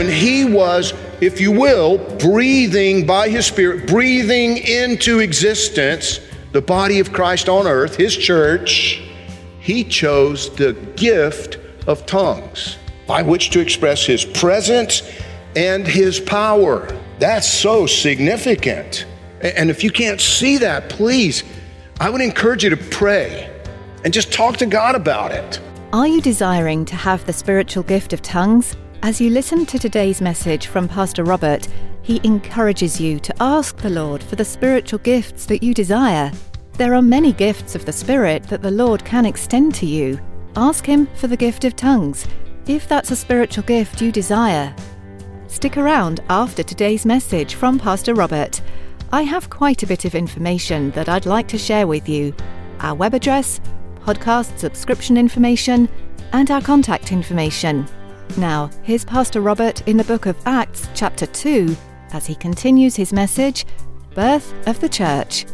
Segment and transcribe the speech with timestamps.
[0.00, 6.20] When he was, if you will, breathing by his Spirit, breathing into existence
[6.52, 9.02] the body of Christ on earth, his church,
[9.60, 15.02] he chose the gift of tongues by which to express his presence
[15.54, 16.88] and his power.
[17.18, 19.04] That's so significant.
[19.42, 21.44] And if you can't see that, please,
[22.00, 23.54] I would encourage you to pray
[24.02, 25.60] and just talk to God about it.
[25.92, 28.78] Are you desiring to have the spiritual gift of tongues?
[29.02, 31.66] As you listen to today's message from Pastor Robert,
[32.02, 36.30] he encourages you to ask the Lord for the spiritual gifts that you desire.
[36.74, 40.20] There are many gifts of the Spirit that the Lord can extend to you.
[40.54, 42.26] Ask Him for the gift of tongues,
[42.66, 44.74] if that's a spiritual gift you desire.
[45.46, 48.60] Stick around after today's message from Pastor Robert.
[49.12, 52.34] I have quite a bit of information that I'd like to share with you
[52.80, 53.62] our web address,
[54.00, 55.88] podcast subscription information,
[56.34, 57.88] and our contact information.
[58.36, 61.76] Now, here's Pastor Robert in the book of Acts, chapter 2,
[62.12, 63.66] as he continues his message
[64.14, 65.46] Birth of the Church.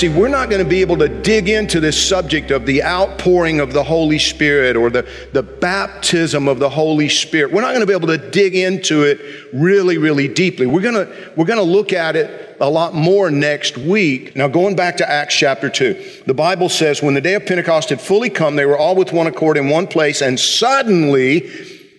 [0.00, 3.60] See, we're not going to be able to dig into this subject of the outpouring
[3.60, 7.52] of the Holy Spirit or the, the baptism of the Holy Spirit.
[7.52, 9.20] We're not going to be able to dig into it
[9.52, 10.66] really, really deeply.
[10.66, 14.34] We're going to, we're going to look at it a lot more next week.
[14.34, 17.90] Now, going back to Acts chapter 2, the Bible says, When the day of Pentecost
[17.90, 21.40] had fully come, they were all with one accord in one place, and suddenly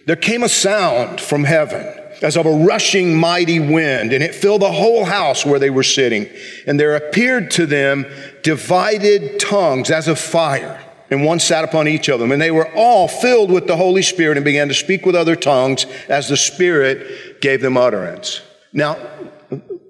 [0.08, 4.62] there came a sound from heaven as of a rushing mighty wind, and it filled
[4.62, 6.30] the whole house where they were sitting.
[6.68, 8.06] And there appeared to them
[8.44, 12.32] divided tongues as of fire, and one sat upon each of them.
[12.32, 15.36] And they were all filled with the Holy Spirit and began to speak with other
[15.36, 18.42] tongues as the Spirit gave them utterance.
[18.72, 18.98] Now,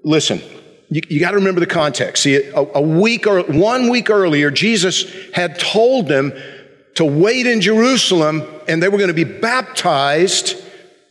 [0.02, 0.40] listen.
[0.88, 2.22] You, you got to remember the context.
[2.22, 6.34] See, a, a week or one week earlier, Jesus had told them
[6.96, 10.61] to wait in Jerusalem and they were going to be baptized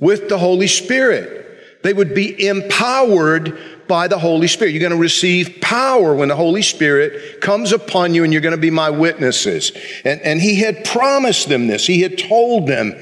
[0.01, 1.37] with the Holy Spirit.
[1.83, 3.57] They would be empowered
[3.87, 4.71] by the Holy Spirit.
[4.71, 8.55] You're going to receive power when the Holy Spirit comes upon you and you're going
[8.55, 9.71] to be my witnesses.
[10.03, 11.87] And, and he had promised them this.
[11.87, 12.93] He had told them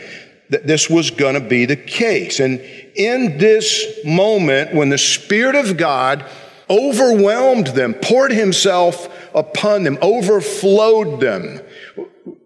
[0.50, 2.40] that this was going to be the case.
[2.40, 2.60] And
[2.96, 6.26] in this moment, when the Spirit of God
[6.70, 11.62] overwhelmed them, poured himself upon them, overflowed them,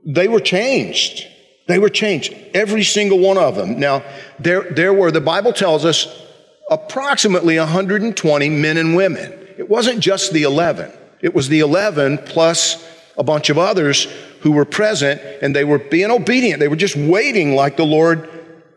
[0.06, 1.28] they were changed.
[1.68, 2.34] They were changed.
[2.54, 3.80] Every single one of them.
[3.80, 4.04] Now,
[4.40, 6.22] there, there were, the Bible tells us,
[6.70, 9.32] approximately 120 men and women.
[9.58, 10.92] It wasn't just the 11.
[11.22, 12.86] It was the 11 plus
[13.18, 14.08] a bunch of others
[14.42, 16.60] who were present and they were being obedient.
[16.60, 18.30] They were just waiting like the Lord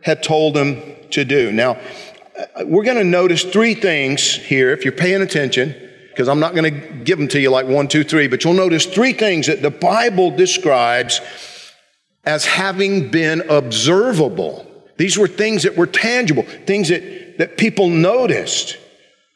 [0.03, 0.81] had told them
[1.11, 1.51] to do.
[1.51, 1.79] Now,
[2.39, 5.75] uh, we're going to notice three things here if you're paying attention,
[6.11, 8.55] because I'm not going to give them to you like one, two, three, but you'll
[8.55, 11.21] notice three things that the Bible describes
[12.27, 14.67] as having been observable.
[14.97, 18.77] These were things that were tangible, things that, that people noticed.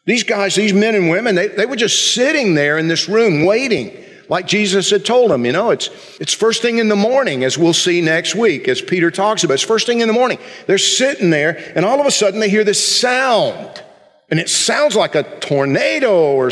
[0.07, 3.45] These guys, these men and women, they, they were just sitting there in this room
[3.45, 3.97] waiting,
[4.29, 5.45] like Jesus had told them.
[5.45, 5.89] You know, it's,
[6.21, 9.55] it's first thing in the morning, as we'll see next week, as Peter talks about.
[9.55, 10.39] It's first thing in the morning.
[10.67, 13.85] They're sitting there, and all of a sudden they hear this sound.
[14.31, 16.51] And it sounds like a tornado or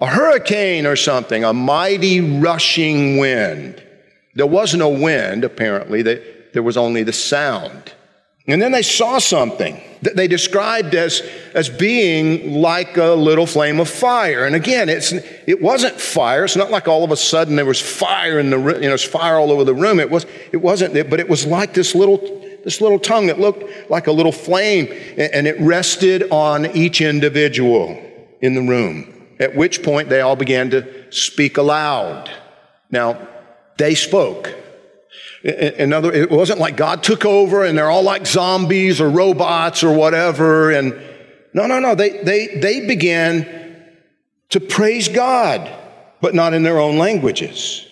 [0.00, 3.82] a hurricane or something, a mighty rushing wind.
[4.38, 7.92] There was no wind, apparently, there was only the sound.
[8.46, 11.22] And then they saw something that they described as,
[11.54, 14.46] as being like a little flame of fire.
[14.46, 16.44] And again, it's, it wasn't fire.
[16.44, 18.96] It's not like all of a sudden there was fire in the room, you know,
[18.96, 19.98] fire all over the room.
[19.98, 22.18] It was, it wasn't, but it was like this little,
[22.62, 24.86] this little tongue that looked like a little flame
[25.16, 28.00] and it rested on each individual
[28.40, 29.26] in the room.
[29.40, 32.30] At which point they all began to speak aloud.
[32.92, 33.18] Now,
[33.78, 34.54] they spoke.
[35.42, 39.84] In other, it wasn't like God took over and they're all like zombies or robots
[39.84, 40.72] or whatever.
[40.72, 41.00] And
[41.54, 41.94] no, no, no.
[41.94, 43.86] They, they, they began
[44.50, 45.70] to praise God,
[46.20, 47.86] but not in their own languages.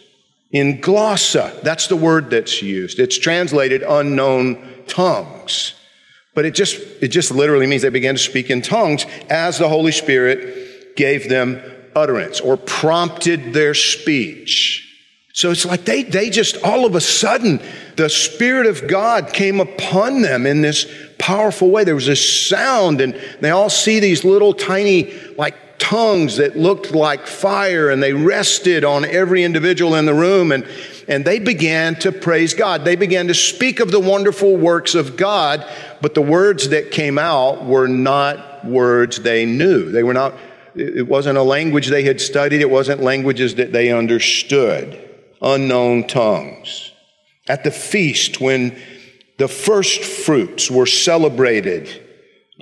[0.50, 2.99] In glossa, that's the word that's used.
[2.99, 5.75] It's translated unknown tongues.
[6.35, 9.69] But it just, it just literally means they began to speak in tongues as the
[9.69, 11.62] Holy Spirit gave them
[11.94, 14.86] utterance or prompted their speech.
[15.37, 17.61] So it's like they, they just all of a sudden,
[17.97, 21.85] the Spirit of God came upon them in this powerful way.
[21.85, 26.93] There was this sound, and they all see these little tiny, like tongues that looked
[26.93, 30.67] like fire, and they rested on every individual in the room, and,
[31.06, 32.87] and they began to praise God.
[32.87, 37.19] They began to speak of the wonderful works of God, but the words that came
[37.19, 39.93] out were not words they knew.
[39.93, 40.33] They were not,
[40.75, 45.03] it wasn't a language they had studied, it wasn't languages that they understood
[45.41, 46.93] unknown tongues.
[47.49, 48.81] At the feast, when
[49.38, 51.88] the first fruits were celebrated,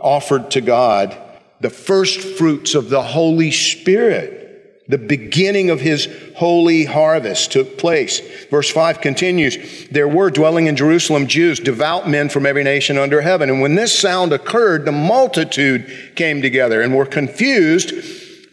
[0.00, 1.17] offered to God,
[1.61, 4.43] the first fruits of the Holy Spirit,
[4.87, 8.21] the beginning of his holy harvest took place.
[8.50, 13.23] Verse 5 continues There were dwelling in Jerusalem Jews, devout men from every nation under
[13.23, 13.49] heaven.
[13.49, 17.94] And when this sound occurred, the multitude came together and were confused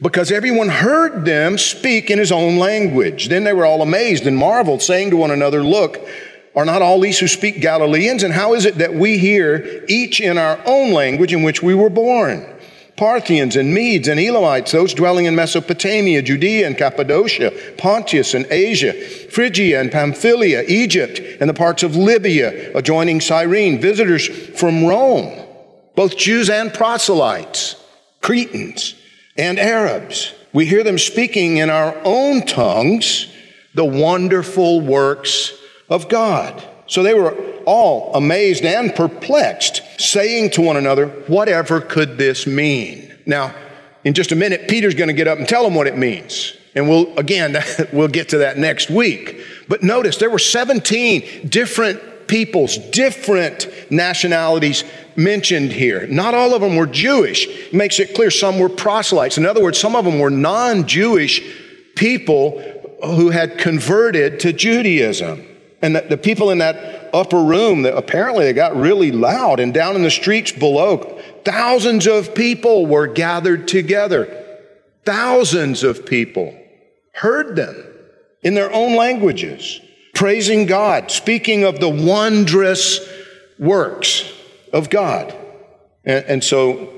[0.01, 3.29] because everyone heard them speak in his own language.
[3.29, 5.99] Then they were all amazed and marveled, saying to one another, Look,
[6.55, 8.23] are not all these who speak Galileans?
[8.23, 11.75] And how is it that we hear each in our own language in which we
[11.75, 12.47] were born?
[12.97, 18.93] Parthians and Medes and Elamites, those dwelling in Mesopotamia, Judea and Cappadocia, Pontus and Asia,
[18.93, 25.47] Phrygia and Pamphylia, Egypt and the parts of Libya adjoining Cyrene, visitors from Rome,
[25.95, 27.75] both Jews and proselytes,
[28.21, 29.00] Cretans
[29.37, 30.33] and Arabs.
[30.53, 33.27] We hear them speaking in our own tongues
[33.73, 35.53] the wonderful works
[35.89, 36.61] of God.
[36.87, 37.31] So they were
[37.65, 43.15] all amazed and perplexed, saying to one another, Whatever could this mean?
[43.25, 43.55] Now,
[44.03, 46.57] in just a minute, Peter's going to get up and tell them what it means.
[46.75, 47.55] And we'll, again,
[47.93, 49.41] we'll get to that next week.
[49.67, 52.01] But notice there were 17 different
[52.31, 54.85] peoples, different nationalities
[55.17, 56.07] mentioned here.
[56.07, 57.45] Not all of them were Jewish.
[57.45, 59.37] It makes it clear some were proselytes.
[59.37, 61.41] In other words, some of them were non Jewish
[61.97, 62.61] people
[63.03, 65.45] who had converted to Judaism.
[65.81, 69.73] And the, the people in that upper room, that apparently they got really loud, and
[69.73, 74.37] down in the streets below, thousands of people were gathered together.
[75.03, 76.57] Thousands of people
[77.13, 77.75] heard them
[78.41, 79.81] in their own languages,
[80.21, 82.99] praising God, speaking of the wondrous
[83.57, 84.31] works
[84.71, 85.35] of God.
[86.05, 86.93] And, and so,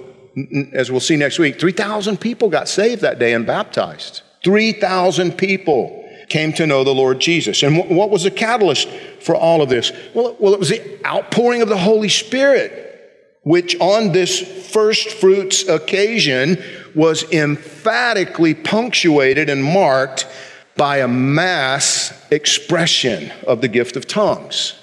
[0.74, 4.24] as we'll see next week, 3,000 people got saved that day and baptized.
[4.44, 7.64] 3,000 people came to know the Lord Jesus.
[7.64, 8.90] And what was the catalyst
[9.22, 9.94] for all of this?
[10.14, 15.66] Well, well, it was the outpouring of the Holy Spirit, which on this first fruits
[15.70, 16.62] occasion
[16.94, 20.28] was emphatically punctuated and marked
[20.76, 24.74] by a mass expression of the gift of tongues.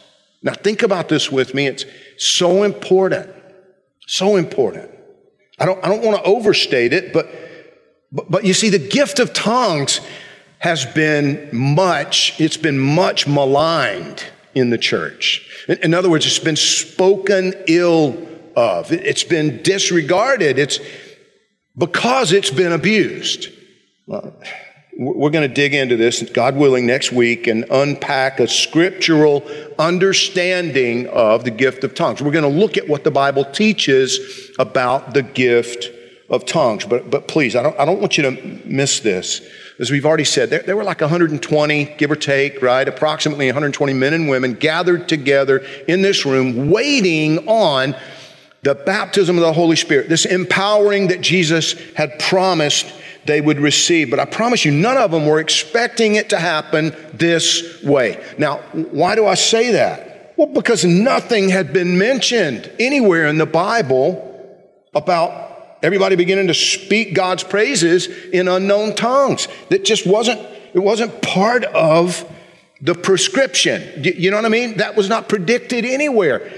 [0.43, 1.67] Now, think about this with me.
[1.67, 1.85] It's
[2.17, 3.31] so important.
[4.07, 4.91] So important.
[5.59, 7.29] I don't, I don't want to overstate it, but,
[8.11, 10.01] but, but you see, the gift of tongues
[10.59, 15.65] has been much, it's been much maligned in the church.
[15.69, 18.27] In, in other words, it's been spoken ill
[18.57, 18.93] of.
[18.93, 20.59] It, it's been disregarded.
[20.59, 20.81] It's
[21.77, 23.49] because it's been abused.
[24.06, 24.35] Well,
[25.01, 29.43] we're going to dig into this, God willing, next week and unpack a scriptural
[29.79, 32.21] understanding of the gift of tongues.
[32.21, 35.89] We're going to look at what the Bible teaches about the gift
[36.29, 36.85] of tongues.
[36.85, 39.41] But, but please, I don't, I don't want you to miss this.
[39.79, 42.87] As we've already said, there, there were like 120, give or take, right?
[42.87, 47.97] Approximately 120 men and women gathered together in this room, waiting on
[48.65, 52.93] the baptism of the Holy Spirit, this empowering that Jesus had promised
[53.27, 54.10] they would receive.
[54.10, 58.22] But I promise you, none of them were expecting it to happen this way.
[58.39, 60.34] Now, why do I say that?
[60.36, 64.27] Well, because nothing had been mentioned anywhere in the Bible
[64.94, 69.48] about everybody beginning to speak God's praises in unknown tongues.
[69.69, 70.41] That just wasn't,
[70.72, 72.24] it wasn't part of
[72.81, 74.03] the prescription.
[74.03, 74.79] You know what I mean?
[74.79, 76.50] That was not predicted anywhere.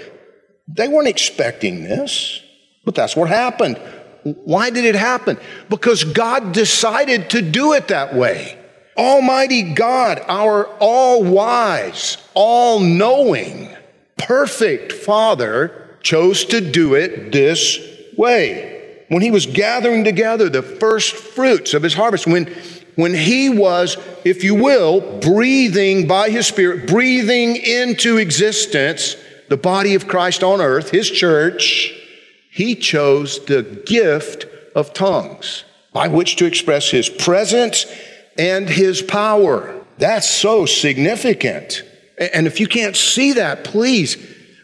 [0.69, 2.41] They weren't expecting this,
[2.85, 3.81] but that's what happened.
[4.25, 5.39] Why did it happen?
[5.69, 8.59] Because God decided to do it that way.
[8.97, 13.75] Almighty God, our all wise, all knowing,
[14.19, 17.79] perfect Father, chose to do it this
[18.17, 19.05] way.
[19.09, 22.55] When he was gathering together the first fruits of his harvest, when
[22.95, 29.17] when he was, if you will, breathing by his Spirit, breathing into existence
[29.49, 31.95] the body of Christ on earth, his church,
[32.53, 34.45] he chose the gift
[34.77, 37.87] of tongues by which to express his presence
[38.37, 39.83] and his power.
[39.97, 41.83] That's so significant.
[42.19, 44.19] And if you can't see that, please,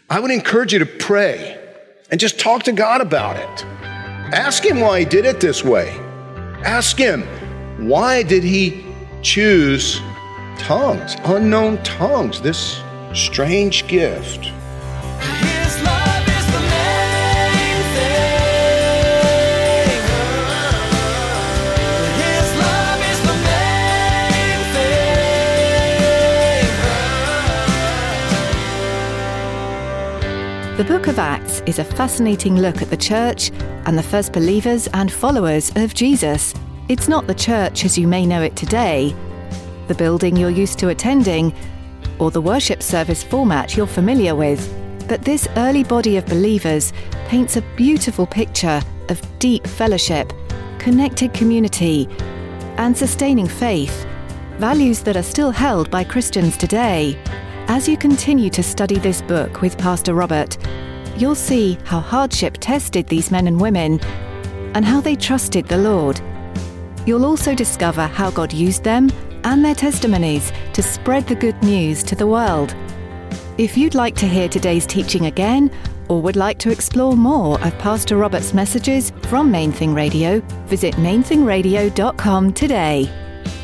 [0.07, 1.59] I would encourage you to pray
[2.11, 3.65] and just talk to God about it.
[4.33, 5.89] Ask Him why He did it this way.
[6.63, 7.23] Ask Him,
[7.87, 8.85] why did He
[9.23, 9.99] choose
[10.59, 14.51] tongues, unknown tongues, this strange gift?
[30.79, 33.51] The book of Acts is a fascinating look at the church
[33.85, 36.53] and the first believers and followers of Jesus.
[36.87, 39.13] It's not the church as you may know it today,
[39.89, 41.53] the building you're used to attending,
[42.17, 44.73] or the worship service format you're familiar with.
[45.09, 46.93] But this early body of believers
[47.27, 50.31] paints a beautiful picture of deep fellowship,
[50.77, 52.07] connected community,
[52.77, 54.05] and sustaining faith,
[54.59, 57.21] values that are still held by Christians today.
[57.71, 60.57] As you continue to study this book with Pastor Robert,
[61.17, 63.99] you'll see how hardship tested these men and women
[64.73, 66.19] and how they trusted the Lord.
[67.05, 69.11] You'll also discover how God used them
[69.43, 72.73] and their testimonies to spread the good news to the world.
[73.59, 75.69] If you'd like to hear today's teaching again,
[76.07, 80.95] or would like to explore more of Pastor Robert's messages from Main Thing Radio, visit
[80.95, 83.01] mainthingradio.com today.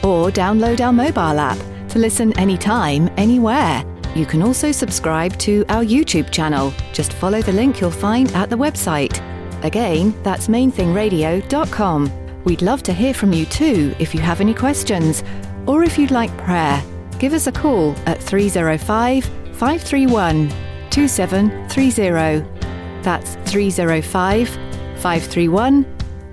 [0.04, 1.58] Or download our mobile app
[1.90, 3.84] to listen anytime, anywhere.
[4.16, 6.74] You can also subscribe to our YouTube channel.
[6.94, 9.22] Just follow the link you'll find at the website.
[9.64, 12.44] Again, that's mainthingradio.com.
[12.46, 15.24] We'd love to hear from you too if you have any questions
[15.66, 16.82] or if you'd like prayer.
[17.20, 20.50] Give us a call at 305 531
[20.92, 23.02] 2730.
[23.02, 25.86] That's 305 531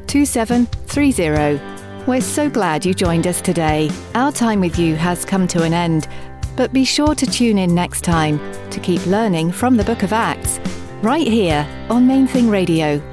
[0.07, 1.73] 2730.
[2.07, 3.91] We're so glad you joined us today.
[4.15, 6.09] Our time with you has come to an end,
[6.56, 8.38] but be sure to tune in next time
[8.71, 10.59] to keep learning from the book of Acts,
[11.02, 13.12] right here on Main Thing Radio.